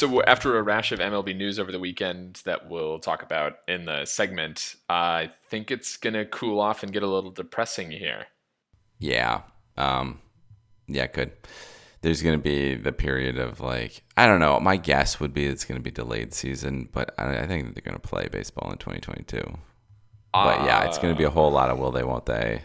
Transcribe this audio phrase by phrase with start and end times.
[0.00, 3.84] So after a rash of MLB news over the weekend that we'll talk about in
[3.84, 8.28] the segment, I think it's gonna cool off and get a little depressing here.
[8.98, 9.42] Yeah.
[9.76, 10.20] Um,
[10.86, 11.32] yeah, good.
[12.00, 14.58] There's going to be the period of like, I don't know.
[14.58, 17.82] My guess would be it's going to be delayed season, but I, I think they're
[17.82, 19.42] going to play baseball in 2022.
[20.32, 22.62] But yeah, it's going to be a whole lot of will they, won't they,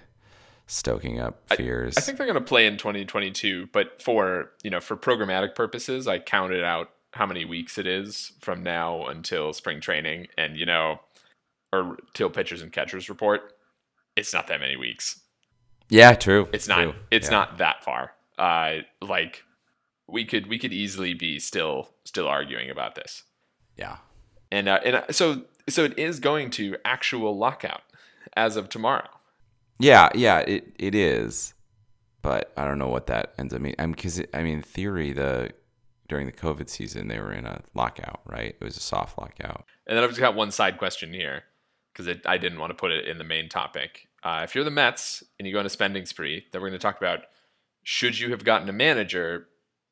[0.67, 1.97] stoking up fears.
[1.97, 5.53] I, I think they're going to play in 2022, but for you know for programmatic
[5.53, 10.57] purposes, I counted out how many weeks it is from now until spring training, and
[10.57, 10.99] you know,
[11.73, 13.53] or till pitchers and catchers report.
[14.15, 15.19] It's not that many weeks.
[15.89, 16.47] yeah, true.
[16.53, 16.81] It's not.
[16.81, 16.95] true.
[17.11, 17.31] It's Yeah.
[17.37, 18.13] not that far.
[18.37, 19.43] Uh, like
[20.07, 23.23] we could we could easily be still still arguing about this,
[23.77, 23.97] Yeah.
[24.51, 27.81] and uh, and uh, so so it is going to actual lockout
[28.35, 29.07] as of tomorrow.
[29.79, 31.53] Yeah, yeah, it, it is,
[32.21, 33.75] but I don't know what that ends up meaning.
[33.79, 35.51] Mean, because I mean, in theory, the
[36.07, 38.55] during the COVID season they were in a lockout, right?
[38.59, 39.65] It was a soft lockout.
[39.87, 41.43] And then I've just got one side question here
[41.93, 44.07] because I didn't want to put it in the main topic.
[44.23, 46.79] Uh, if you're the Mets and you go on a spending spree, then we're going
[46.79, 47.21] to talk about
[47.83, 49.47] should you have gotten a manager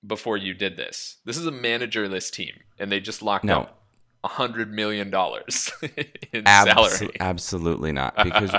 [0.06, 1.18] before you did this?
[1.26, 3.62] This is a managerless team, and they just locked No.
[3.62, 3.80] up
[4.24, 5.72] a hundred million dollars
[6.34, 7.12] in salary.
[7.20, 8.52] absolutely not, because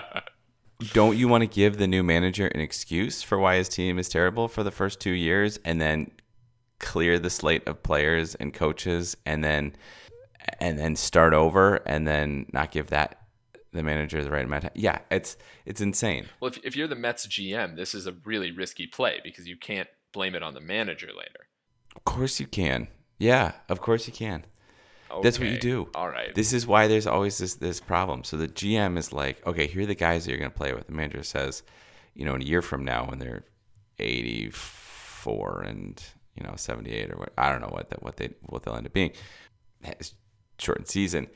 [0.92, 4.08] don't you want to give the new manager an excuse for why his team is
[4.08, 6.10] terrible for the first two years, and then
[6.84, 9.74] clear the slate of players and coaches, and then
[10.60, 13.22] and then start over, and then not give that
[13.72, 14.80] the manager the right amount of time?
[14.80, 16.26] Yeah, it's it's insane.
[16.40, 19.56] Well, if, if you're the Mets GM, this is a really risky play because you
[19.56, 21.48] can't blame it on the manager later.
[21.96, 22.88] Of course you can.
[23.18, 24.44] Yeah, of course you can.
[25.22, 25.88] That's what you do.
[25.94, 26.34] All right.
[26.34, 28.24] This is why there's always this this problem.
[28.24, 30.72] So the GM is like, okay, here are the guys that you're going to play
[30.72, 30.86] with.
[30.86, 31.62] The manager says,
[32.14, 33.44] you know, in a year from now when they're
[33.98, 36.02] 84 and
[36.36, 38.86] you know 78 or what, I don't know what that what they what they'll end
[38.86, 39.12] up being.
[40.58, 41.28] Shortened season.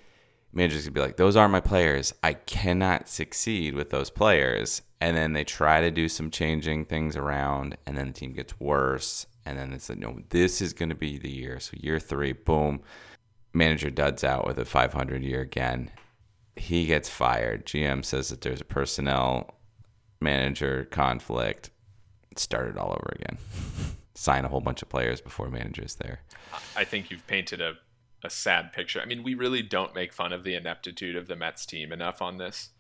[0.53, 2.15] Managers gonna be like, those are my players.
[2.23, 4.83] I cannot succeed with those players.
[5.01, 8.59] And then they try to do some changing things around, and then the team gets
[8.59, 9.27] worse.
[9.45, 11.61] And then it's like, no, this is going to be the year.
[11.61, 12.81] So year three, boom,
[13.55, 15.91] manager duds out with a 500 year again.
[16.57, 17.65] He gets fired.
[17.65, 19.55] GM says that there's a personnel
[20.21, 21.71] manager conflict.
[22.33, 23.39] It all over again.
[24.19, 26.23] Sign a whole bunch of players before manager's there.
[26.75, 27.75] I think you've painted a,
[28.25, 29.01] a sad picture.
[29.01, 32.21] I mean, we really don't make fun of the ineptitude of the Mets team enough
[32.21, 32.71] on this.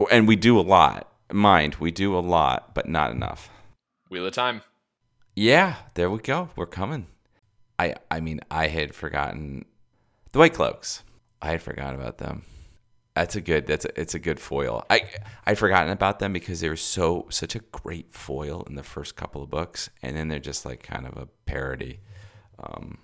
[0.00, 1.08] Oh, and we do a lot.
[1.30, 3.50] Mind, we do a lot, but not enough.
[4.08, 4.62] Wheel of Time.
[5.36, 6.48] Yeah, there we go.
[6.56, 7.06] We're coming.
[7.78, 9.66] I I mean, I had forgotten
[10.32, 11.04] the White Cloaks.
[11.40, 12.42] I had forgotten about them.
[13.14, 13.66] That's a good.
[13.66, 14.84] That's a, it's a good foil.
[14.88, 15.02] I
[15.46, 19.16] I'd forgotten about them because they were so such a great foil in the first
[19.16, 22.00] couple of books, and then they're just like kind of a parody,
[22.62, 22.98] um,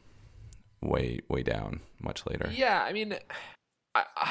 [0.80, 2.50] way way down much later.
[2.54, 3.16] Yeah, I mean,
[3.94, 4.26] I, uh,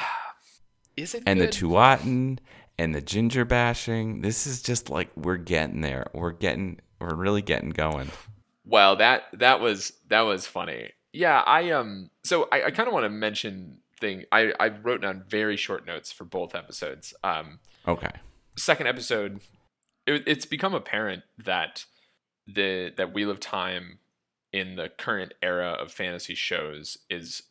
[0.96, 1.54] is it and the good?
[1.54, 2.38] Tuatha'an
[2.78, 4.22] and the ginger bashing.
[4.22, 6.10] This is just like we're getting there.
[6.14, 6.80] We're getting.
[6.98, 8.10] We're really getting going.
[8.64, 10.90] Well, that that was that was funny.
[11.12, 12.10] Yeah, I um.
[12.24, 14.24] So I, I kind of want to mention thing.
[14.32, 17.14] I I wrote down very short notes for both episodes.
[17.24, 18.10] Um, Okay.
[18.56, 19.40] second episode,
[20.06, 21.84] it, it's become apparent that
[22.46, 23.98] the that Wheel of Time
[24.52, 27.42] in the current era of fantasy shows is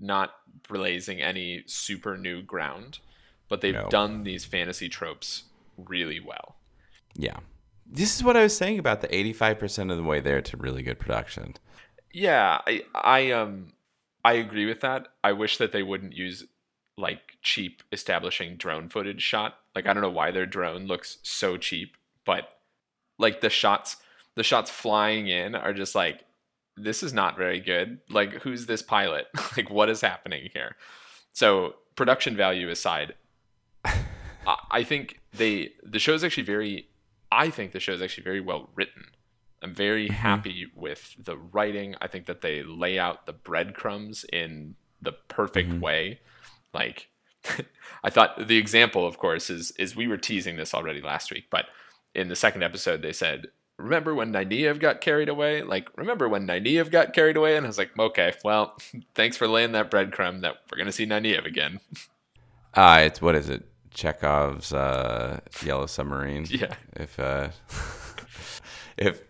[0.00, 0.30] not
[0.68, 2.98] blazing any super new ground,
[3.48, 3.88] but they've No.
[3.88, 5.44] done these fantasy tropes
[5.76, 6.56] really well.
[7.14, 7.38] Yeah.
[7.86, 10.82] This is what I was saying about the 85% of the way there to really
[10.82, 11.54] good production.
[12.12, 13.72] Yeah, I I um
[14.28, 15.08] I agree with that.
[15.24, 16.44] I wish that they wouldn't use
[16.98, 19.54] like cheap establishing drone footage shot.
[19.74, 21.96] Like I don't know why their drone looks so cheap,
[22.26, 22.58] but
[23.16, 23.96] like the shots
[24.34, 26.26] the shots flying in are just like
[26.76, 28.00] this is not very good.
[28.10, 29.28] Like who's this pilot?
[29.56, 30.76] like what is happening here?
[31.32, 33.14] So, production value aside,
[34.70, 36.88] I, think they the show is actually very
[37.32, 39.04] I think the show is actually very well written.
[39.62, 41.96] I'm very happy with the writing.
[42.00, 46.20] I think that they lay out the breadcrumbs in the perfect way.
[46.72, 47.08] Like
[48.04, 51.46] I thought the example, of course, is is we were teasing this already last week,
[51.50, 51.66] but
[52.14, 53.46] in the second episode they said,
[53.76, 55.62] "Remember when Nynaeve got carried away?
[55.62, 58.76] Like, remember when Nynaeve got carried away?" And I was like, "Okay, well,
[59.14, 61.80] thanks for laying that breadcrumb that we're gonna see Nynaeve again."
[62.74, 63.64] Uh, it's what is it?
[63.92, 66.46] Chekhov's uh, Yellow Submarine.
[66.48, 66.74] Yeah.
[66.94, 67.48] If uh,
[68.96, 69.22] if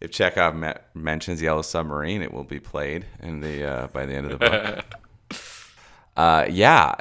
[0.00, 4.14] if Chekhov me- mentions Yellow Submarine, it will be played in the uh, by the
[4.14, 4.84] end of the
[5.30, 5.40] book.
[6.16, 6.94] uh, yeah,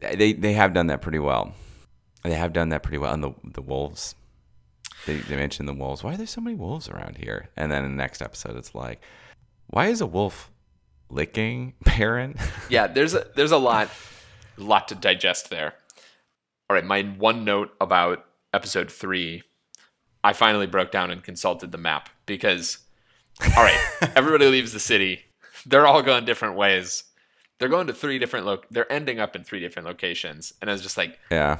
[0.00, 1.54] they they have done that pretty well.
[2.22, 3.12] They have done that pretty well.
[3.12, 4.14] And the the wolves,
[5.06, 6.02] they they mentioned the wolves.
[6.04, 7.48] Why are there so many wolves around here?
[7.56, 9.00] And then in the next episode, it's like,
[9.68, 10.50] why is a wolf
[11.10, 12.36] licking Perrin?
[12.70, 13.90] yeah, there's a there's a lot
[14.56, 15.74] a lot to digest there.
[16.70, 19.42] All right, my one note about episode three,
[20.22, 22.78] I finally broke down and consulted the map because,
[23.56, 23.78] all right,
[24.16, 25.22] everybody leaves the city.
[25.66, 27.04] They're all going different ways.
[27.58, 30.72] They're going to three different lo- They're ending up in three different locations, and I
[30.72, 31.58] was just like, yeah,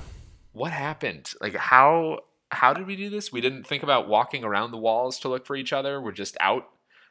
[0.53, 1.33] what happened?
[1.41, 2.21] Like how
[2.51, 3.33] how did we do this?
[3.33, 6.01] We didn't think about walking around the walls to look for each other.
[6.01, 6.69] We're just out.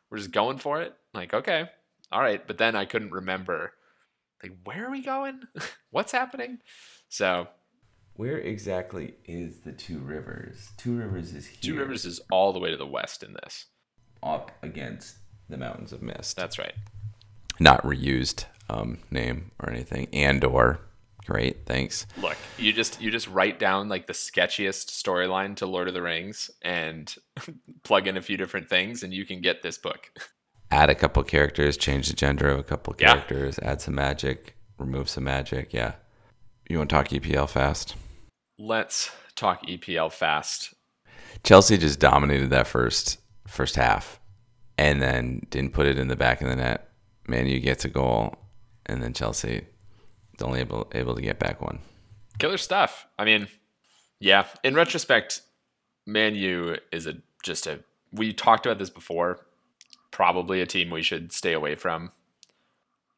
[0.10, 0.96] We're just going for it.
[1.14, 1.70] Like okay,
[2.12, 2.46] all right.
[2.46, 3.74] But then I couldn't remember.
[4.42, 5.42] Like where are we going?
[5.92, 6.60] What's happening?
[7.10, 7.48] So
[8.18, 10.72] Where exactly is the Two Rivers?
[10.78, 11.58] Two Rivers is here.
[11.62, 13.66] Two Rivers is all the way to the west in this.
[14.24, 15.18] up against
[15.50, 16.36] the Mountains of Mist.
[16.36, 16.74] That's right.
[17.60, 20.08] not reused um, name or anything.
[20.14, 20.80] Andor,
[21.26, 22.06] great, thanks.
[22.22, 26.02] Look, you just you just write down like the sketchiest storyline to Lord of the
[26.02, 27.14] Rings and
[27.84, 30.10] plug in a few different things, and you can get this book.
[30.72, 33.14] Add a couple characters, change the gender of a couple Yeah.
[33.14, 35.72] characters, add some magic, remove some magic.
[35.74, 35.94] Yeah.
[36.70, 37.96] You want to talk EPL fast?
[38.60, 40.74] Let's talk EPL fast.
[41.44, 44.20] Chelsea just dominated that first first half,
[44.80, 46.90] and then didn't put it in the back of the net.
[47.28, 48.36] Man, you gets a goal,
[48.88, 51.80] and then Chelsea is only able able to get back one.
[52.40, 53.06] Killer stuff.
[53.20, 53.48] I mean,
[54.20, 54.48] yeah.
[54.64, 55.42] In retrospect,
[56.08, 57.14] Man U is a
[57.44, 57.82] just a.
[58.12, 59.46] We talked about this before.
[60.10, 62.12] Probably a team we should stay away from.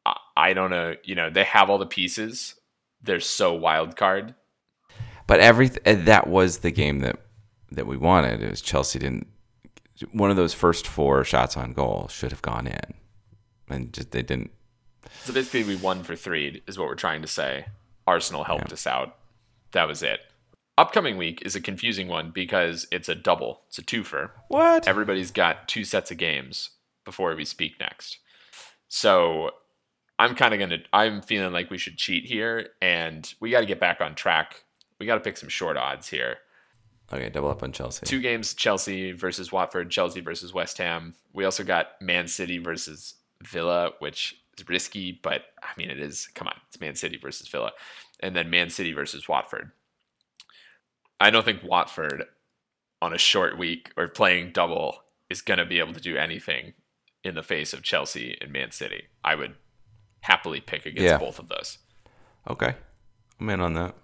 [0.04, 0.96] I, I don't know.
[1.02, 2.56] You know, they have all the pieces.
[3.02, 4.34] They're so wild card.
[5.30, 7.20] But every eh, that was the game that
[7.70, 8.42] that we wanted.
[8.42, 9.28] It was Chelsea didn't.
[10.10, 12.94] One of those first four shots on goal should have gone in,
[13.68, 14.50] and just they didn't.
[15.22, 17.66] So basically, we won for three, is what we're trying to say.
[18.08, 19.18] Arsenal helped us out.
[19.70, 20.18] That was it.
[20.76, 23.60] Upcoming week is a confusing one because it's a double.
[23.68, 24.30] It's a twofer.
[24.48, 24.88] What?
[24.88, 26.70] Everybody's got two sets of games
[27.04, 28.18] before we speak next.
[28.88, 29.52] So
[30.18, 33.60] I'm kind of going to, I'm feeling like we should cheat here and we got
[33.60, 34.64] to get back on track.
[35.00, 36.36] We got to pick some short odds here.
[37.12, 38.06] okay, double up on Chelsea.
[38.06, 41.14] Two games Chelsea versus Watford, Chelsea versus West Ham.
[41.32, 46.28] We also got Man City versus Villa, which is risky, but I mean, it is,
[46.34, 47.72] come on, it's Man City versus Villa.
[48.20, 49.72] And then Man City versus Watford.
[51.18, 52.24] I don't think Watford
[53.02, 56.74] on a short week or playing double is going to be able to do anything
[57.24, 59.04] in the face of Chelsea and Man City.
[59.24, 59.54] I would
[60.20, 61.18] happily pick against Yeah.
[61.18, 61.78] both of those.
[62.48, 62.74] Okay,
[63.40, 63.94] I'm in on that.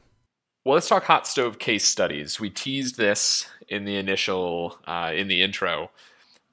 [0.66, 2.40] Well, let's talk hot stove case studies.
[2.40, 5.92] We teased this in the initial, uh, in the intro,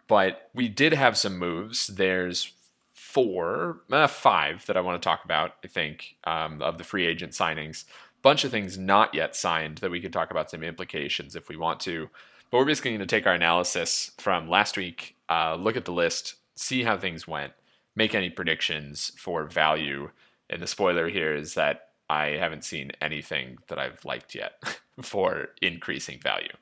[0.08, 1.88] but we did have some moves.
[1.88, 2.54] There's
[2.94, 5.56] four, uh, five that I want to talk about.
[5.64, 7.86] I think um, of the free agent signings.
[8.22, 11.58] Bunch of things not yet signed that we could talk about some implications if we
[11.58, 12.12] want to.
[12.52, 15.92] But we're basically going to take our analysis from last week, uh, look at the
[15.92, 17.54] list, see how things went,
[17.96, 20.12] make any predictions for value.
[20.52, 24.62] And the spoiler here is that I haven't seen anything that I've liked yet
[25.02, 26.54] for increasing value.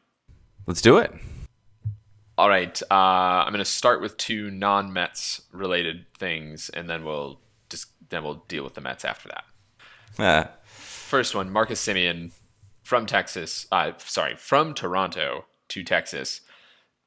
[0.66, 1.14] Let's do it.
[2.38, 2.94] All right, uh,
[3.44, 8.44] I'm going to start with two non-Mets related things, and then we'll just then we'll
[8.48, 9.44] deal with the Mets after that.
[10.18, 12.32] Ah, First one, Marcus Semien
[12.84, 13.68] from Texas.
[13.72, 16.42] Uh, sorry, from Toronto to Texas.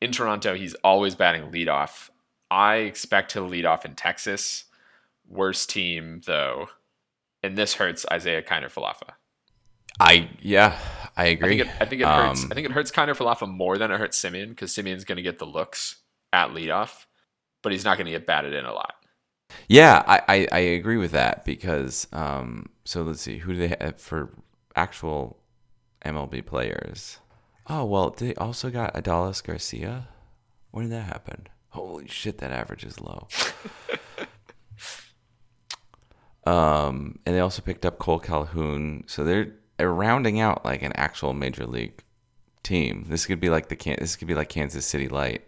[0.03, 2.11] In Toronto, he's always batting leadoff.
[2.51, 4.65] I expect to lead off in Texas.
[5.27, 6.69] Worst team though,
[7.45, 9.11] and this hurts Isaiah Kiner Falefa.
[10.01, 10.79] I yeah,
[11.17, 11.59] I I agree.
[11.59, 12.43] think it, I think it hurts.
[12.43, 15.17] Um, I think it hurts Kiner Falafa more than it hurts Semien because Semien's going
[15.17, 15.97] to get the looks
[16.33, 17.05] at leadoff,
[17.63, 18.95] but he's not going to get batted in a lot.
[19.69, 23.77] Yeah, I, I, I agree with that because um so let's see who do they
[23.81, 24.31] have for
[24.75, 25.39] actual
[26.05, 27.19] MLB players.
[27.69, 30.09] Oh well, they also got Adolis Garcia.
[30.71, 31.47] When did that happen?
[31.69, 33.29] Holy shit, that average is low.
[36.47, 40.93] um, and they also picked up Kole Calhoun, so they're they're rounding out like an
[40.95, 42.03] actual major league
[42.63, 43.07] team.
[43.09, 45.45] This could be like the Can- this could be like Kansas City Light.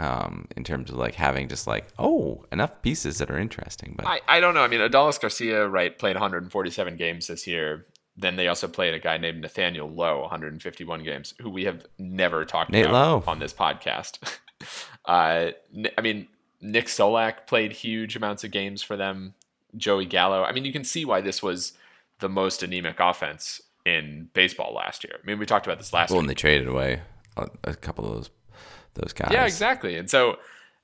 [0.00, 3.94] um, in terms of like having just like oh enough pieces that are interesting.
[3.96, 4.62] But I, I don't know.
[4.62, 7.84] I mean, Adolis Garcia, right, played 147 games this year.
[8.16, 12.44] Then they also played a guy named Nathaniel Lowe, 151 games, who we have never
[12.44, 13.24] talked Nate about Lowe.
[13.30, 14.18] on this podcast.
[15.04, 15.50] uh,
[15.96, 16.26] I mean,
[16.60, 19.34] Nick Solak played huge amounts of games for them.
[19.76, 20.42] Joey Gallo.
[20.44, 21.72] I mean, you can see why this was
[22.20, 25.18] the most anemic offense in baseball last year.
[25.22, 26.22] I mean, we talked about this last well, week.
[26.24, 27.00] and they traded away
[27.36, 28.30] a, a couple of those
[28.94, 29.30] those guys.
[29.32, 29.96] Yeah, exactly.
[29.96, 30.38] And so,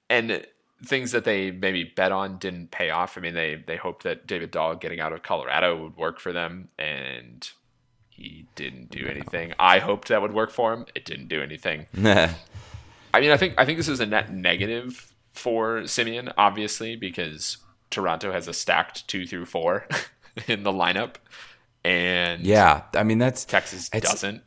[0.09, 0.47] and
[0.85, 3.19] things that they maybe bet on didn't pay off.
[3.19, 6.33] I mean, they they hoped that David Dahl getting out of Colorado would work for
[6.33, 7.49] them, and
[8.09, 9.53] he didn't do anything.
[9.59, 10.87] I hoped that would work for him.
[10.95, 11.87] It didn't do anything.
[13.15, 17.59] I mean, I think I think this is a net negative for Semien, obviously, because
[17.95, 19.87] Toronto has a stacked two through four
[20.49, 21.17] in the lineup,
[21.85, 22.83] and yeah.
[22.95, 24.43] I mean that's Texas doesn't.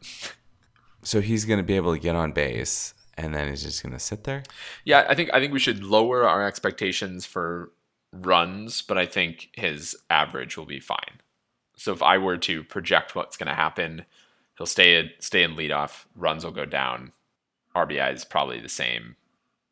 [1.04, 4.24] so he's gonna be able to get on base, and then he's just gonna sit
[4.26, 4.44] there.
[4.86, 7.72] Yeah, I think I think we should lower our expectations for
[8.12, 11.22] runs, but I think his average will be fine.
[11.76, 14.06] So if I were to project what's going to happen,
[14.58, 16.06] he'll stay stay in leadoff.
[16.16, 17.12] Runs will go down.
[17.76, 19.16] RBI is probably the same.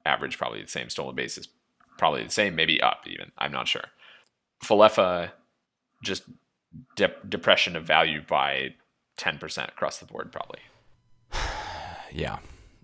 [0.06, 0.90] Average probably the same.
[0.90, 1.48] Stolen bases
[1.98, 2.56] probably the same.
[2.56, 3.32] Maybe up even.
[3.38, 3.86] I'm not sure.
[4.64, 5.32] Falefa
[6.04, 6.24] just
[6.96, 8.76] dep depression of value by
[9.18, 10.60] 10% across the board probably.
[12.12, 12.38] Yeah,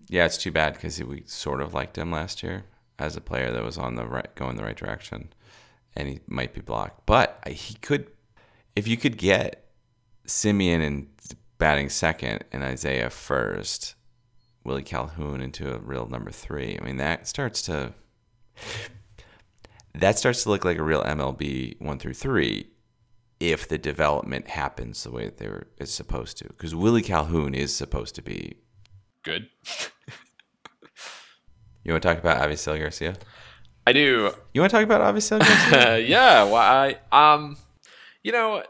[0.10, 0.26] yeah.
[0.26, 2.66] It's too bad because we sort of liked him last year
[3.00, 5.32] as a player that was on the right, going the right direction,
[5.96, 7.06] and he might be blocked.
[7.06, 8.08] But he could,
[8.76, 9.70] if you could get
[10.28, 11.08] Semien and
[11.60, 13.96] batting second and Isaiah first,
[14.66, 16.78] Willie Calhoun into a real number three.
[16.78, 17.94] I mean, that starts to
[19.94, 22.68] that starts to look like a real MLB one through three
[23.40, 26.46] if the development happens the way that they were it's supposed to.
[26.46, 28.56] Because Willie Calhoun is supposed to be
[29.24, 29.50] Good.
[31.84, 33.16] You want to talk about Avisail Garcia?
[33.88, 34.32] I do.
[34.54, 35.98] You want to talk about Avisail Garcia?
[36.08, 36.98] Yeah, why?
[37.12, 37.58] Um,
[38.24, 38.64] you know,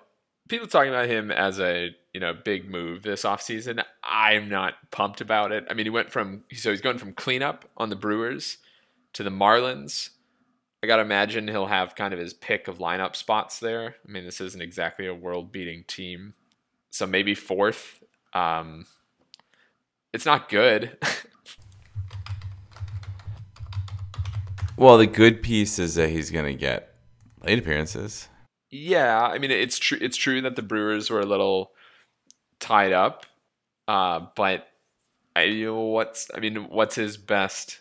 [0.47, 3.83] people talking about him as a you know big move this offseason.
[4.03, 5.65] I'm not pumped about it.
[5.69, 8.57] I mean, he went from so he's going from cleanup on the Brewers
[9.13, 10.09] to the Marlins.
[10.83, 13.95] I gotta imagine he'll have kind of his pick of lineup spots there.
[14.07, 16.33] I mean, this isn't exactly a world-beating team,
[16.89, 18.03] so maybe fourth.
[18.33, 18.85] Um,
[20.11, 20.97] it's not good.
[24.77, 26.95] well, the good piece is that he's going to get
[27.43, 28.27] late appearances.
[28.71, 29.97] Yeah, I mean it's true.
[29.99, 31.73] It's true that the Brewers were a little
[32.61, 33.25] tied up,
[33.87, 34.65] uh, but
[35.35, 37.80] I you know what's I mean what's his best?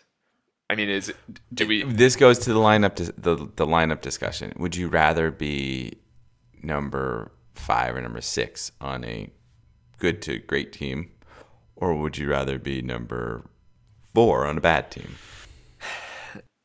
[0.71, 1.13] I mean, is
[1.53, 1.83] do we?
[1.83, 4.53] This goes to the lineup the the lineup discussion.
[4.55, 5.99] Would you rather be
[6.63, 9.29] number five or number six on a
[9.97, 11.11] good to great team,
[11.75, 13.49] or would you rather be number
[14.15, 15.17] four on a bad team?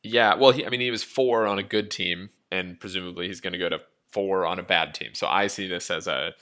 [0.03, 3.41] Yeah, well, he, I mean, he was four on a good team, and presumably he's
[3.41, 3.81] going to go to
[4.13, 5.15] four on a bad team.
[5.15, 6.33] So I see this as a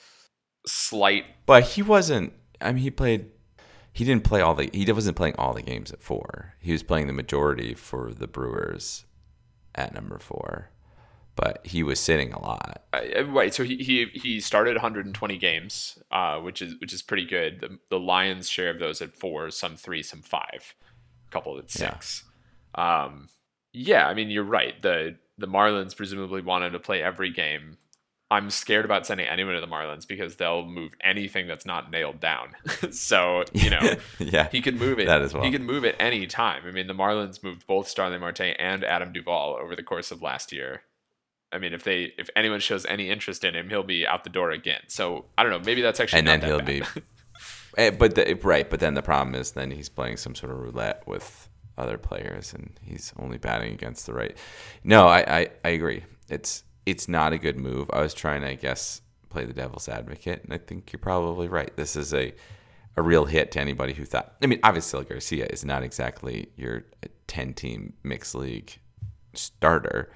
[0.67, 1.25] slight.
[1.47, 2.33] But he wasn't.
[2.61, 3.31] I mean, he played.
[3.95, 4.69] He didn't play all the.
[4.73, 6.55] He wasn't playing all the games at four.
[6.59, 9.05] He was playing the majority for the Brewers
[9.73, 10.69] at number four,
[11.37, 12.83] but he was sitting a lot.
[12.91, 17.25] Uh, right, so he, he he started 120 games, uh, which is which is pretty
[17.25, 17.61] good.
[17.61, 20.75] The, the Lions' share of those at four, some three, some five,
[21.29, 21.91] a couple at Yeah.
[21.93, 22.25] six.
[22.75, 23.29] Um,
[23.71, 24.81] yeah, I mean you're right.
[24.81, 27.77] The the Marlins presumably wanted to play every game.
[28.31, 32.19] I'm scared about sending anyone to the Marlins because they'll move anything that's not nailed
[32.19, 32.49] down.
[32.91, 35.05] so you know yeah, he could move it.
[35.05, 35.43] That as well.
[35.43, 36.63] He could move it any time.
[36.65, 40.21] I mean, the Marlins moved both Starling Marte and Adam Duvall over the course of
[40.21, 40.81] last year.
[41.51, 44.29] I mean, if they if anyone shows any interest in him, he'll be out the
[44.29, 44.81] door again.
[44.87, 45.59] So I don't know.
[45.59, 46.83] Maybe that's actually and then he'll that be.
[47.77, 50.59] Eh, but the, right, but then the problem is then he's playing some sort of
[50.59, 54.37] roulette with other players, and he's only batting against the right.
[54.83, 56.05] No, I, I, I agree.
[56.29, 57.89] It's it's not a good move.
[57.91, 61.47] I was trying to, I guess, play the devil's advocate, and I think you're probably
[61.47, 61.75] right.
[61.75, 62.33] This is a
[62.97, 64.35] a real hit to anybody who thought.
[64.41, 66.83] I mean, obviously Garcia is not exactly your
[67.27, 68.77] ten team mixed league
[69.33, 70.11] starter.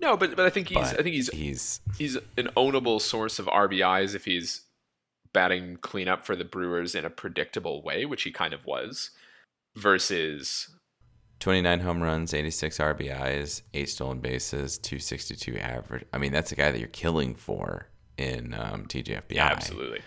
[0.00, 3.46] no, but but I think he's I think he's he's he's an ownable source of
[3.46, 4.62] RBIs if he's
[5.32, 9.10] batting cleanup for the Brewers in a predictable way, which he kind of was,
[9.76, 10.74] versus
[11.40, 16.04] 29 home runs, 86 RBIs, eight stolen bases, 262 average.
[16.12, 19.22] I mean, that's a guy that you're killing for in um, TGFBI.
[19.30, 20.00] yeah, absolutely.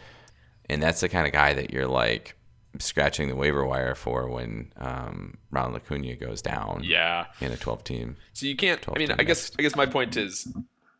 [0.69, 2.36] And that's the kind of guy that you're like
[2.79, 7.25] scratching the waiver wire for when um, Ronald Acuna goes down Yeah.
[7.41, 8.15] in a 12 team.
[8.33, 8.83] So you can't.
[8.88, 9.51] I mean, I guess.
[9.57, 10.48] I guess my point is,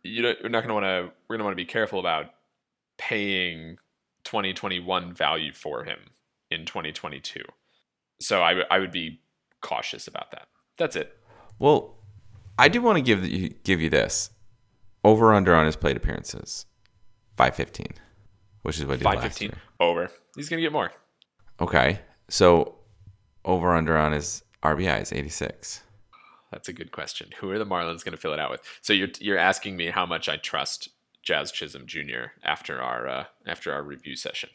[0.03, 1.13] you know, we're not going to want to.
[1.27, 2.27] We're going to want to be careful about
[2.98, 3.77] paying
[4.25, 6.00] 2021 value for him
[6.51, 7.41] in 2022.
[8.19, 9.21] So I would- I would be
[9.62, 10.48] cautious about that.
[10.78, 11.16] That's it.
[11.60, 11.98] Well,
[12.58, 14.30] I do want to give you give you this
[15.04, 16.66] over under on his plate appearances,
[17.38, 17.94] five fifteen,
[18.63, 19.62] which is what he did Five last fifteen year.
[19.80, 20.10] over.
[20.36, 20.92] He's gonna get more.
[21.62, 22.00] Okay,
[22.30, 22.75] so
[23.46, 25.84] over under on his RBI is eighty six.
[26.51, 27.30] That's a good question.
[27.39, 28.62] Who are the Marlins going to fill it out with?
[28.82, 30.89] So you're you're asking me how much I trust
[31.22, 32.32] Jazz Chisholm Jr.
[32.44, 34.50] after our uh, after our review session.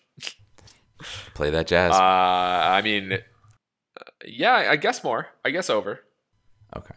[1.35, 1.93] Play that jazz.
[1.93, 3.19] Uh, I mean,
[4.27, 5.29] yeah, I guess more.
[5.45, 6.01] I guess over.
[6.77, 6.95] okay,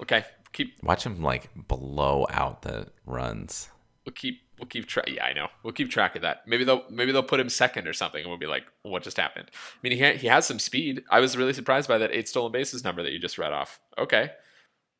[0.00, 3.68] Okay, keep watch him like blow out the runs.
[4.06, 5.06] we'll keep we'll keep track.
[5.08, 5.48] Yeah, I know.
[5.62, 6.46] We'll keep track of that.
[6.46, 9.16] Maybe they'll maybe they'll put him second or something, and we'll be like, what just
[9.16, 9.50] happened?
[9.52, 11.02] I mean, he ha- he has some speed.
[11.10, 13.80] I was really surprised by that eight stolen bases number that you just read off.
[13.98, 14.30] Okay,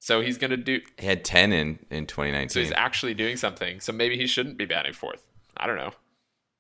[0.01, 0.81] so he's gonna do.
[0.99, 2.49] He had ten in in 2019.
[2.51, 3.81] So he's actually doing something.
[3.81, 5.25] So maybe he shouldn't be batting fourth.
[5.57, 5.93] I don't know.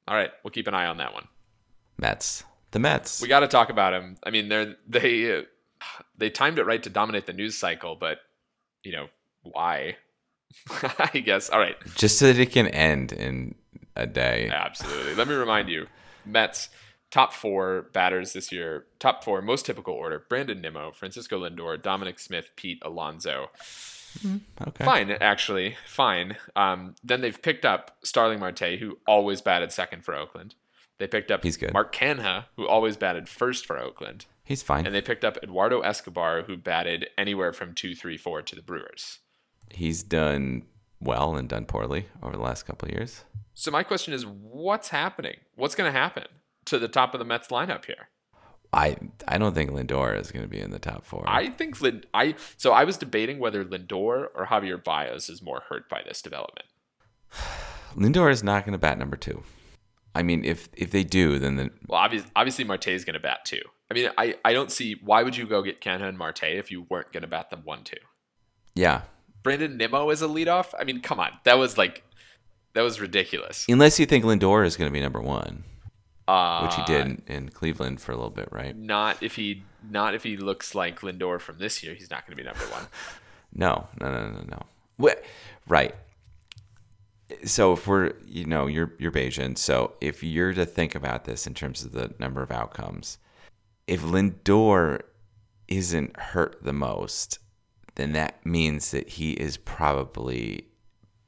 [0.07, 1.27] All right, we'll keep an eye on that one.
[1.99, 2.45] Mets.
[2.71, 3.23] The Mets.
[3.23, 4.17] We got to talk about him.
[4.25, 5.43] I mean, they're they uh,
[6.19, 8.19] they timed it right to dominate the news cycle, but
[8.83, 9.09] you know
[9.43, 9.97] why?
[10.99, 11.51] I guess.
[11.51, 13.55] All right, Just so that it can end in
[13.97, 14.49] a day.
[14.53, 15.15] absolutely.
[15.15, 15.87] Let me remind you,
[16.25, 16.69] Mets
[17.11, 18.85] top four batters this year.
[18.99, 23.51] Top four most typical order: Brandon Nimmo, Francisco Lindor, Dominic Smith, Pete Alonso.
[24.67, 24.85] Okay.
[24.85, 26.37] Fine, actually, fine.
[26.57, 30.55] Um, then they've picked up Starling Marte, who always batted second for Oakland.
[30.99, 31.73] They picked up He's good.
[31.73, 34.27] Mark Canha, who always batted first for Oakland.
[34.45, 34.87] He's fine.
[34.87, 38.63] And they picked up Eduardo Escobar, who batted anywhere from two, three, four to the
[38.63, 39.19] Brewers.
[39.71, 40.65] He's done
[41.01, 43.25] well and done poorly over the last couple of years.
[43.55, 45.37] So my question is, what's happening?
[45.55, 46.25] What's going to happen
[46.65, 48.09] to the top of the Mets lineup here?
[48.73, 51.25] I I don't think Lindor is going to be in the top four.
[51.27, 55.63] I think Lind- I so I was debating whether Lindor or Javier Baez is more
[55.71, 56.67] hurt by this development.
[57.97, 59.43] Lindor is not going to bat number two.
[60.19, 63.21] I mean, if if they do, then the, Well, obviously, obviously Marte is going to
[63.21, 63.63] bat two.
[63.91, 66.71] I mean, I, I don't see why would you go get Canha and Marte if
[66.71, 67.97] you weren't going to bat them one two.
[68.75, 69.03] yeah,
[69.43, 70.75] Brandon Nimmo as a leadoff.
[70.79, 72.03] I mean, come on, that was like
[72.75, 73.65] that was ridiculous.
[73.69, 75.65] unless you think Lindor is going to be number one,
[76.27, 78.77] Uh, which he did in, in Cleveland for a little bit, right?
[78.77, 81.95] Not if he not if he looks like Lindor from this year.
[81.95, 82.87] He's not going to be number one.
[83.55, 84.63] No, no, no, no, no.
[84.99, 85.25] What?
[85.67, 85.95] Right.
[87.45, 89.59] So if we're, you know, you're you're Bayesian.
[89.59, 93.19] So if you're to think about this in terms of the number of outcomes,
[93.87, 95.03] if Lindor
[95.67, 97.39] isn't hurt the most,
[97.97, 100.69] then that means that he is probably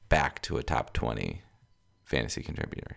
[0.08, 1.42] back to a top twenty
[2.04, 2.96] fantasy contributor.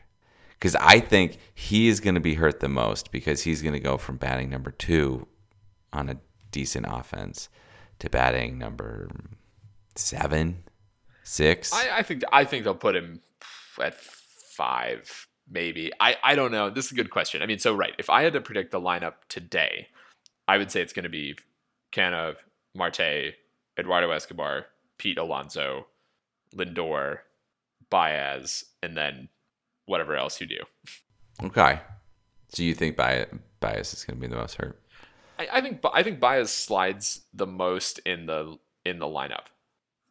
[0.52, 3.82] Because I think he is going to be hurt the most because he's going to
[3.82, 5.28] go from batting number two
[5.92, 6.18] on a
[6.52, 7.50] decent offense
[8.00, 9.10] to batting number
[9.96, 10.64] seven,
[11.24, 11.74] six.
[11.74, 13.22] I, I think I think they'll put him
[13.82, 15.92] at five, maybe.
[16.00, 16.70] I, I don't know.
[16.70, 17.42] This is a good question.
[17.42, 19.88] I mean, so right, if I had to predict the lineup today,
[20.48, 21.36] I would say it's going to be
[21.92, 22.36] Canha,
[22.76, 23.36] Marte,
[23.78, 25.88] Eduardo Escobar, Pete Alonso,
[26.56, 27.20] Lindor,
[27.90, 29.30] Baez, and then
[29.86, 30.60] whatever else you do.
[31.44, 31.80] okay.
[32.50, 33.28] So you think Baez,
[33.60, 34.80] Baez is going to be the most hurt?
[35.40, 39.46] I, I think I think Baez slides the most in the in the lineup.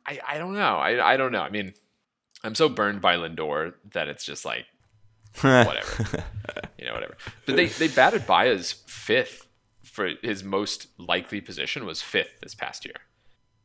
[0.07, 0.77] I, I don't know.
[0.77, 1.43] I, I don't know.
[1.43, 1.75] I mean,
[2.45, 4.67] I'm so burned by Lindor that it's just like
[5.41, 6.25] whatever.
[6.79, 7.17] you know, whatever.
[7.47, 9.49] But they, they batted Baez fifth
[9.83, 12.97] for his most likely position was fifth this past year.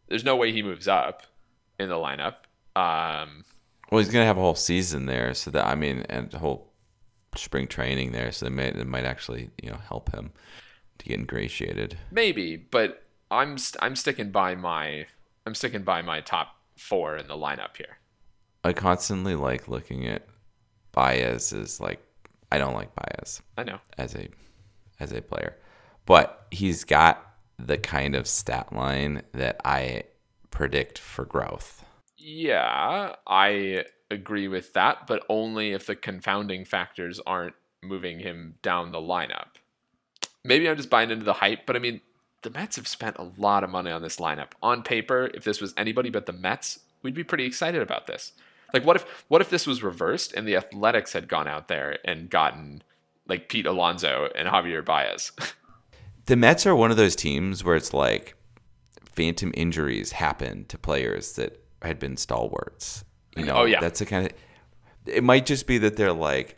[0.07, 1.23] There's no way he moves up
[1.79, 2.35] in the lineup.
[2.75, 3.43] Um,
[3.91, 6.39] Well, he's going to have a whole season there, so that I mean, and a
[6.39, 6.71] whole
[7.35, 10.31] spring training there, so it might it might actually you know help him
[10.99, 11.97] to get ingratiated.
[12.11, 15.07] maybe, but I'm st- I'm sticking by my
[15.47, 17.99] I'm sticking by my top four in the lineup here.
[18.65, 20.27] I constantly like looking at
[20.91, 22.03] Baez as like
[22.51, 23.79] I don't like Baez I know.
[23.97, 24.27] as a
[24.99, 25.55] as a player,
[26.05, 27.25] but he's got
[27.57, 30.03] the kind of stat line that I
[30.51, 31.85] predict for growth.
[32.17, 38.91] Yeah, I agree with that, but only if the confounding factors aren't moving him down
[38.91, 39.47] the lineup.
[40.43, 42.01] Maybe I'm just buying into the hype, but I mean,
[42.43, 44.51] the Mets have spent a lot of money on this lineup.
[44.61, 48.33] On paper, if this was anybody but the Mets, we'd be pretty excited about this.
[48.73, 51.97] Like what if what if this was reversed and the Athletics had gone out there
[52.05, 52.83] and gotten
[53.27, 55.31] like Pete Alonso and Javier Baez?
[56.25, 58.35] The Mets are one of those teams where it's like
[59.15, 63.05] phantom injuries happen to players that had been stalwarts.
[63.37, 63.79] You know, Oh, yeah.
[63.79, 64.33] that's the kind of.
[65.05, 66.57] It might just be that they're like,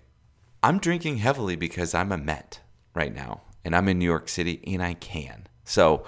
[0.64, 2.62] I'm drinking heavily because I'm a Met
[2.96, 5.46] right now, and I'm in New York City, and I can.
[5.70, 6.04] So,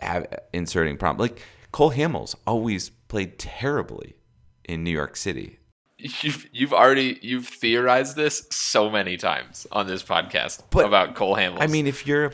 [0.00, 1.40] have, inserting prompt like
[1.72, 4.16] Cole Hamels always played terribly
[4.64, 5.58] in New York City.
[5.96, 11.36] you've you've already you've theorized this so many times on this podcast But, about Cole
[11.36, 11.58] Hamels.
[11.60, 12.32] I mean, if you're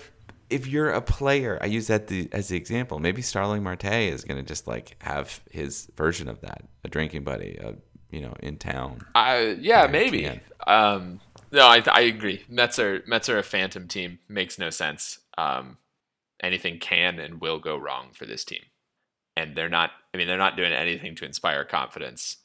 [0.51, 2.99] if you're a player, I use that the, as the example.
[2.99, 7.23] Maybe Starling Marte is going to just like have his version of that, a drinking
[7.23, 7.73] buddy, uh,
[8.11, 9.03] you know, in town.
[9.15, 10.41] Uh, yeah, maybe.
[10.67, 11.21] Um,
[11.53, 12.45] no, I, I agree.
[12.49, 14.19] Mets are Mets are a phantom team.
[14.29, 15.19] Makes no sense.
[15.37, 15.77] Um,
[16.43, 18.63] anything can and will go wrong for this team,
[19.37, 19.91] and they're not.
[20.13, 22.39] I mean, they're not doing anything to inspire confidence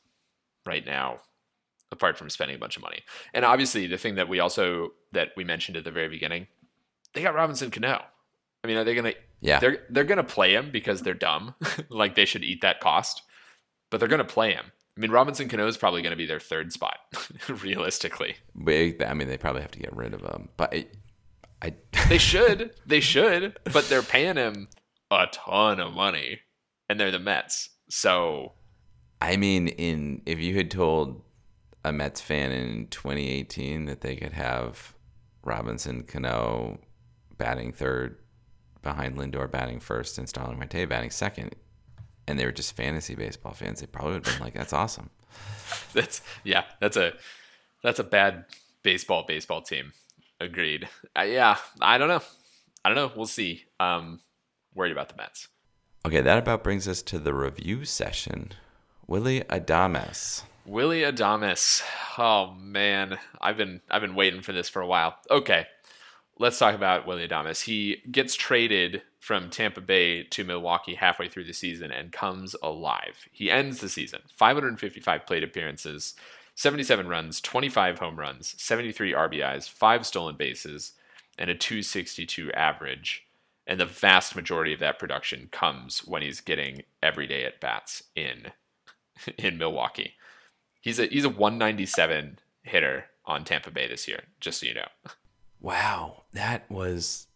[0.66, 1.20] right now,
[1.92, 3.02] apart from spending a bunch of money.
[3.34, 6.48] And obviously, the thing that we also that we mentioned at the very beginning
[7.14, 8.04] they got Robinson Cano.
[8.64, 9.14] I mean, are they gonna?
[9.42, 11.56] Yeah, they're they're gonna play him because they're dumb.
[11.90, 13.24] like they should eat that cost,
[13.90, 14.66] but they're gonna play him.
[14.96, 17.00] I mean, Robinson Cano is probably going to be their third spot,
[17.50, 18.36] realistically.
[19.04, 20.86] I mean, they probably have to get rid of him, but I,
[21.64, 21.74] I
[22.10, 24.68] they should, they should, but they're paying him
[25.10, 26.42] a ton of money,
[26.90, 27.70] and they're the Mets.
[27.90, 28.54] So,
[29.22, 31.24] I mean, in if you had told
[31.86, 34.94] a Mets fan in 2018 that they could have
[35.44, 36.80] Robinson Cano
[37.38, 38.20] batting third
[38.82, 41.56] behind Lindor batting first and Starling Marte batting second,
[42.28, 45.10] and they were just fantasy baseball fans, they probably would have been like, "That's awesome."
[45.94, 47.14] That's yeah, that's a
[47.84, 48.46] that's a bad
[48.84, 49.94] baseball baseball team.
[50.44, 50.90] Agreed.
[51.18, 52.22] Uh, yeah, I don't know.
[52.84, 53.12] I don't know.
[53.16, 53.64] We'll see.
[53.80, 54.20] Um,
[54.76, 55.48] worried about the Mets.
[56.06, 58.52] Okay, that about brings us to the review session.
[59.08, 60.44] Willy Adames.
[60.66, 61.82] Willy Adames.
[62.18, 65.16] Oh man, I've been I've been waiting for this for a while.
[65.32, 65.66] Okay,
[66.38, 67.64] let's talk about Willy Adames.
[67.64, 73.30] He gets traded from Tampa Bay to Milwaukee halfway through the season and comes alive.
[73.32, 76.16] He ends the season 555 plate appearances,
[76.56, 80.94] 77 runs, 25 home runs, 73 RBIs, 5 stolen bases,
[81.38, 83.26] and a 262 average.
[83.66, 88.52] And the vast majority of that production comes when he's getting everyday at bats in
[89.38, 90.14] in Milwaukee.
[90.82, 94.88] He's a he's a 197 hitter on Tampa Bay this year, just so you know.
[95.62, 97.28] Wow, that was.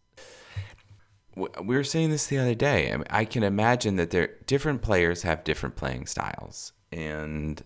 [1.35, 2.91] We were saying this the other day.
[2.91, 7.63] I, mean, I can imagine that there different players have different playing styles, and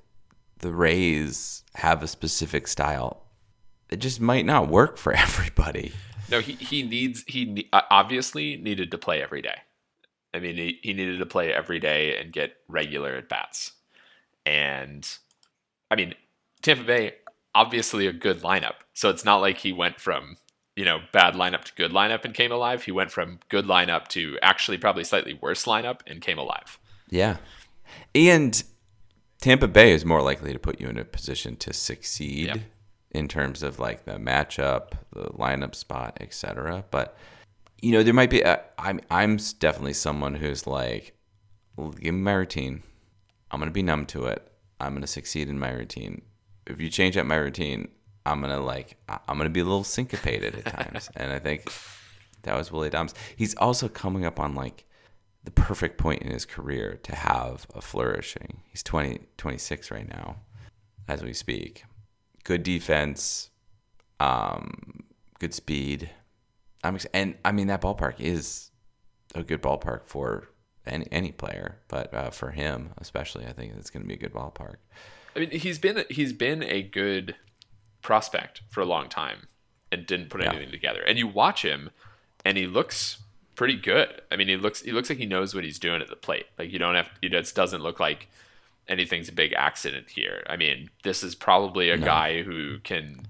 [0.62, 3.24] the Rays have a specific style.
[3.90, 5.94] It just might not work for everybody.
[6.30, 9.58] No, he, he needs he obviously needed to play every day.
[10.34, 13.74] I mean, he, he needed to play every day and get regular at bats.
[14.46, 15.08] And
[15.90, 16.16] I mean,
[16.62, 17.16] Tampa Bay
[17.54, 18.76] obviously a good lineup.
[18.94, 20.38] So it's not like he went from
[20.76, 22.84] you know, bad lineup to good lineup and came alive.
[22.84, 26.80] He went from good lineup to actually probably slightly worse lineup and came alive.
[27.10, 27.38] Yeah.
[28.16, 28.64] And
[29.42, 32.60] Tampa Bay is more likely to put you in a position to succeed yep.
[33.10, 36.86] in terms of like the matchup, the lineup spot, etc.
[36.92, 37.18] But
[37.82, 38.42] you know, there might be.
[38.42, 41.16] A, I'm I'm definitely someone who's like,
[41.78, 42.84] give me my routine.
[43.50, 44.48] I'm gonna be numb to it.
[44.80, 46.22] I'm gonna succeed in my routine.
[46.68, 47.90] If you change up my routine,
[48.28, 51.72] I'm gonna like I'm gonna be a little syncopated at times, and I think
[52.44, 53.14] that was Willy Adames.
[53.36, 54.86] He's also coming up on like
[55.44, 58.62] the perfect point in his career to have a flourishing.
[58.70, 60.38] He's 20, 26 right now,
[61.08, 61.86] as we speak.
[62.44, 63.50] Good defense,
[64.20, 65.04] um,
[65.40, 66.10] good speed.
[66.84, 68.72] I'm ex- and I mean that ballpark is
[69.36, 70.50] a good ballpark for
[70.86, 74.18] any any player, but uh, for him especially, I think it's going to be a
[74.18, 74.78] good ballpark.
[75.36, 77.36] I mean, he's been he's been a good
[78.02, 79.48] prospect for a long time
[79.92, 80.72] and didn't put anything yeah.
[80.72, 81.02] together.
[81.02, 81.92] And you watch him,
[82.44, 83.20] and he looks
[83.56, 84.10] pretty good.
[84.32, 86.46] I mean, he looks he looks like he knows what he's doing at the plate.
[86.58, 88.28] Like you don't have it just doesn't look like
[88.88, 90.44] anything's a big accident here.
[90.48, 92.06] I mean, this is probably a no.
[92.06, 93.28] guy who can.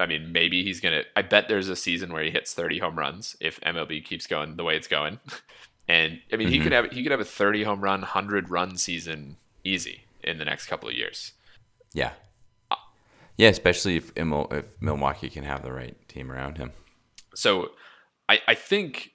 [0.00, 1.02] I mean, maybe he's gonna.
[1.16, 4.56] I bet there's a season where he hits 30 home runs if MLB keeps going
[4.56, 5.18] the way it's going.
[5.88, 6.54] And I mean, mm-hmm.
[6.54, 10.38] he could have he could have a 30 home run, 100 run season easy in
[10.38, 11.32] the next couple of years.
[11.92, 12.12] Yeah,
[13.36, 16.72] yeah, especially if, if Milwaukee can have the right team around him.
[17.34, 17.70] So,
[18.28, 19.11] I I think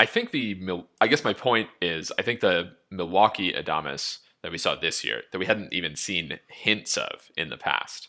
[0.00, 4.56] I think the I guess my point is I think the Milwaukee Adames that we
[4.56, 8.08] saw this year that we hadn't even seen hints of in the past.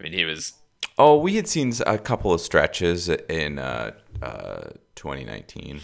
[0.00, 0.54] I mean, he was.
[0.98, 5.80] Oh, we had seen a couple of stretches in uh, uh, 2019,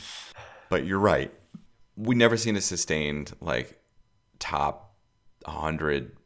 [0.69, 1.33] but you're right.
[1.95, 3.79] We never seen a sustained like
[4.41, 4.97] top
[5.45, 6.17] 100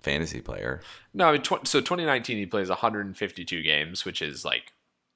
[0.00, 0.80] fantasy player.
[1.12, 4.72] No, I mean, tw- so 2019 he plays 152 games, which is like,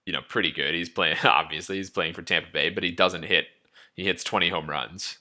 [0.06, 0.74] you know, pretty good.
[0.74, 3.46] He's playing obviously he's playing for Tampa Bay, but he doesn't hit.
[3.94, 5.18] He hits 20 home runs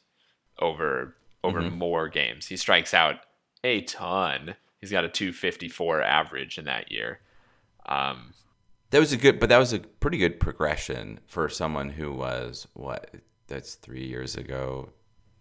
[0.60, 1.78] over over mm-hmm.
[1.78, 2.48] more games.
[2.48, 3.18] He strikes out
[3.64, 4.56] a ton.
[4.80, 7.20] He's got a 254 average in that year.
[7.88, 8.34] Um,
[8.92, 12.68] that was a good, but that was a pretty good progression for someone who was
[12.74, 13.12] what?
[13.48, 14.90] That's three years ago,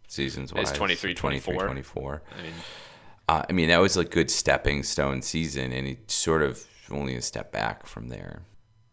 [0.08, 0.72] seasons wise.
[0.72, 1.54] 23, 24.
[1.64, 2.22] 24.
[2.30, 2.52] I mean,
[3.28, 7.16] uh, I mean, that was a good stepping stone season, and he sort of only
[7.16, 8.42] a step back from there.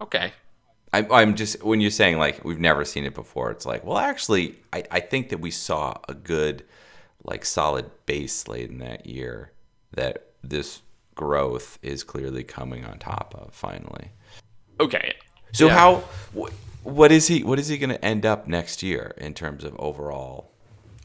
[0.01, 0.33] Okay.
[0.93, 3.51] I, I'm just when you're saying like we've never seen it before.
[3.51, 6.63] It's like, well, actually, I, I think that we saw a good,
[7.23, 9.51] like, solid base laid in that year
[9.93, 10.81] that this
[11.15, 14.09] growth is clearly coming on top of finally.
[14.79, 15.15] Okay.
[15.53, 15.77] So Yeah.
[15.77, 15.95] how
[16.37, 16.51] wh-
[16.85, 19.75] what is he what is he going to end up next year in terms of
[19.79, 20.51] overall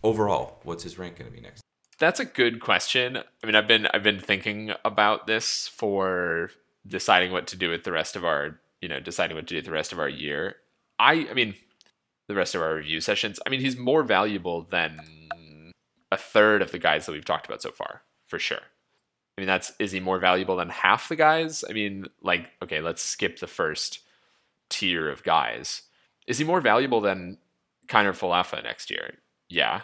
[0.03, 1.61] overall what's his rank going to be next?
[1.99, 3.19] That's a good question.
[3.19, 6.51] I mean, I've been I've been thinking about this for
[6.87, 9.61] deciding what to do with the rest of our, you know, deciding what to do
[9.61, 10.55] the rest of our year.
[10.96, 11.57] I I mean,
[12.29, 13.40] the rest of our review sessions.
[13.44, 15.01] I mean, he's more valuable than
[16.12, 18.61] a third of the guys that we've talked about so far, for sure.
[19.37, 21.64] I mean, that's is he more valuable than half the guys?
[21.68, 23.99] I mean, like, okay, let's skip the first
[24.68, 25.83] tier of guys.
[26.29, 27.38] Is he more valuable than
[27.88, 29.14] Kiner Falefa next year?
[29.49, 29.83] Yeah.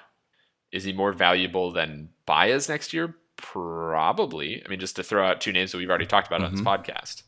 [0.70, 3.16] Is he more valuable than Baez next year?
[3.36, 4.64] Probably.
[4.64, 6.60] I mean, just to throw out two names that we've already talked about on this
[6.60, 6.68] mm-hmm.
[6.68, 7.24] podcast.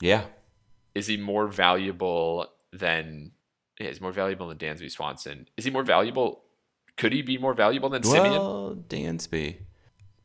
[0.00, 0.24] Yeah.
[0.94, 3.32] Is he more valuable than?
[3.78, 5.48] Yeah, he's more valuable than Dansby Swanson.
[5.56, 6.42] Is he more valuable?
[6.96, 8.32] Could he be more valuable than Semien?
[8.32, 9.56] Well, Dansby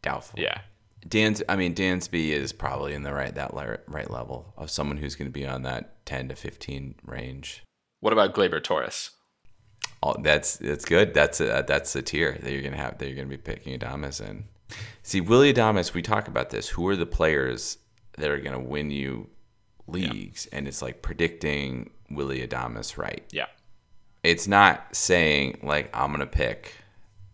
[0.01, 0.39] doubtful.
[0.39, 0.61] Yeah.
[1.07, 4.97] Dan's I mean Dansby is probably in the right that le- right level of someone
[4.97, 7.63] who's going to be on that 10 to 15 range.
[7.99, 9.11] What about Gleyber Torres?
[10.01, 11.13] Oh, that's that's good.
[11.13, 14.21] That's a that's a tier that you're gonna have that you're gonna be picking Adames
[14.21, 14.45] in.
[15.03, 16.69] See, Willy Adames, we talk about this.
[16.69, 17.77] Who are the players
[18.17, 19.29] that are gonna win you
[19.87, 20.47] leagues?
[20.47, 23.23] And it's like predicting Willy Adames right.
[23.31, 23.47] Yeah.
[24.23, 26.73] It's not saying like I'm gonna pick,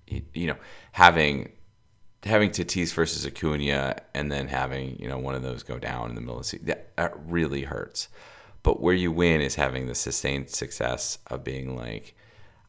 [0.07, 0.57] you, know,
[0.91, 1.51] having
[2.23, 6.15] having Tatis versus Acuna and then having you know one of those go down in
[6.15, 6.67] the middle of the season.
[6.67, 8.09] That, that really hurts.
[8.63, 12.15] But where you win is having the sustained success of being like,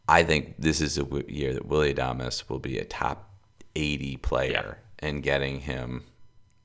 [0.08, 3.28] I think this is a w- year that Willy Adames will be a top
[3.76, 6.04] 80 player and getting him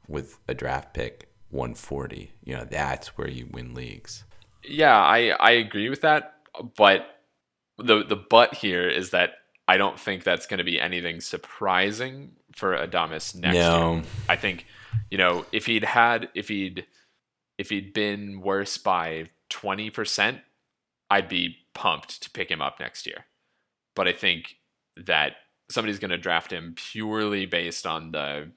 [0.08, 2.32] with a draft pick 140.
[2.44, 4.24] You know, that's where you win leagues.
[4.64, 6.36] Yeah, I I agree with that,
[6.76, 7.06] but
[7.78, 9.32] the the but here is that
[9.68, 13.94] I don't think that's going to be anything surprising for Adames next No.
[13.96, 14.04] year.
[14.30, 14.66] I think,
[15.12, 16.86] you know, if he'd had if he'd
[17.58, 20.42] if he'd been worse by 20%,
[21.10, 23.26] I'd be pumped to pick him up next year.
[23.96, 24.58] But I think
[24.96, 25.34] that
[25.70, 28.52] somebody's going to draft him purely based on the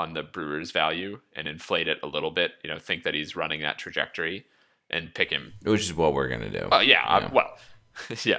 [0.00, 3.36] on the Brewers value and inflate it a little bit, you know, think that he's
[3.36, 4.44] running that trajectory
[4.88, 6.68] and pick him Which is what we're going to do.
[6.72, 7.56] uh, yeah, I- well,
[8.24, 8.38] yeah.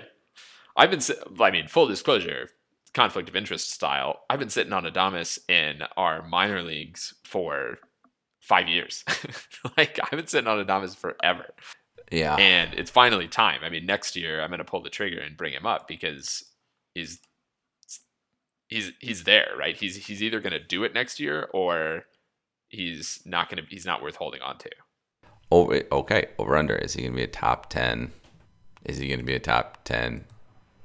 [0.75, 1.01] I've been,
[1.39, 2.49] I mean, full disclosure,
[2.93, 4.21] conflict of interest style.
[4.29, 7.79] I've been sitting on Adames in our minor leagues for
[8.39, 9.03] five years.
[9.77, 11.53] like I've been sitting on Adames forever,
[12.11, 12.35] yeah.
[12.35, 13.59] and it's finally time.
[13.63, 16.45] I mean, next year I'm going to pull the trigger and bring him up because
[16.95, 17.19] he's
[18.71, 19.77] he's he's there, right?
[19.77, 22.05] He's he's either going to do it next year or
[22.69, 23.69] he's not going to.
[23.69, 24.69] He's not worth holding on to.
[25.51, 26.75] Over, okay, over under.
[26.75, 28.11] Is he going to be a top 10?
[28.85, 30.23] Is he going to be a top 10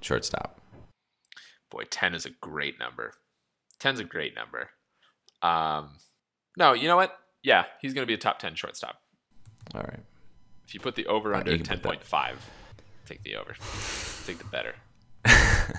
[0.02, 0.60] shortstop?
[1.70, 3.12] boy 10 is a great number
[3.80, 4.70] 10's a great number
[5.42, 5.90] um
[6.56, 9.00] no you know what yeah he's going to be a top 10 shortstop
[9.74, 10.00] All right.
[10.66, 12.34] if you put the over under can put 10.5
[13.06, 13.54] take the over
[14.26, 14.74] take the better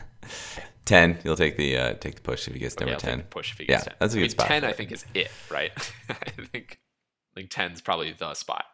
[0.88, 3.18] 10, you'll take the uh, take the push if he gets number I'll take 10.
[3.20, 4.72] the push if he Yeah, gets 10 that's a I good mean, spot 10 i
[4.74, 5.72] think is it right
[6.10, 6.14] i
[6.52, 6.80] think
[7.36, 8.66] i think 10's probably the spot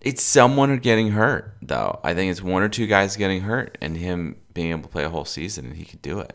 [0.00, 2.00] It's someone getting hurt, though.
[2.02, 5.04] I think it's one or two guys getting hurt and him being able to play
[5.04, 6.34] a whole season and he could do it.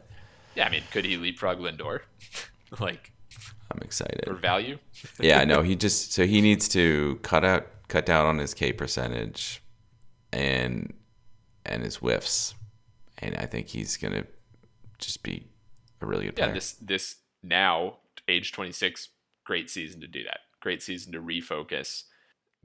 [0.56, 2.02] yeah i mean could he leapfrog lindor
[2.80, 3.12] like
[3.70, 4.24] I'm excited.
[4.26, 4.78] for value
[5.20, 8.72] yeah, no, he just so he needs to cut out cut down on his K
[8.72, 9.62] percentage
[10.32, 10.94] and
[11.66, 12.56] and his whiffs.
[13.20, 14.26] And I think he's gonna
[15.00, 15.48] just be
[16.02, 16.48] a really good player.
[16.50, 19.10] yeah this this now age 26
[19.46, 22.04] great season to do that great season to refocus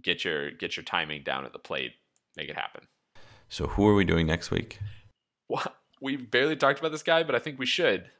[0.02, 1.92] get your get your timing down at the plate
[2.36, 2.86] make it happen
[3.52, 4.78] so who are we doing next week?
[5.46, 8.10] Well, we barely talked about this guy, but I think we should.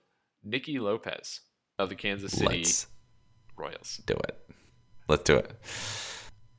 [0.44, 1.40] Nicky Lopez
[1.78, 2.86] of the Kansas City Let's
[3.56, 4.02] Royals.
[4.04, 4.50] do it.
[5.08, 5.50] Let's do it.